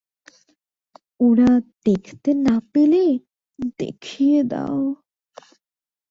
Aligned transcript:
ওরা 1.19 1.51
দেখতে 1.85 2.29
না 2.45 2.55
পেলে, 2.73 3.03
দেখিয়ে 3.79 4.39
দাও। 4.43 4.79